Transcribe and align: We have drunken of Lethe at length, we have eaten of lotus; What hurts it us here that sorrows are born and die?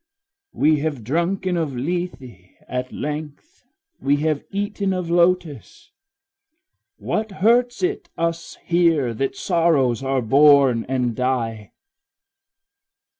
We 0.55 0.77
have 0.79 1.03
drunken 1.03 1.57
of 1.57 1.75
Lethe 1.75 2.49
at 2.67 2.91
length, 2.91 3.65
we 3.99 4.15
have 4.15 4.43
eaten 4.49 4.93
of 4.93 5.11
lotus; 5.11 5.91
What 6.97 7.33
hurts 7.33 7.83
it 7.83 8.09
us 8.17 8.57
here 8.65 9.13
that 9.13 9.35
sorrows 9.35 10.01
are 10.01 10.23
born 10.23 10.87
and 10.89 11.15
die? 11.15 11.73